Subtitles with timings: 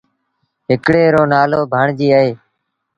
[0.69, 2.31] هڪڙي رو نآلو ڀآڻجيٚ اهي۔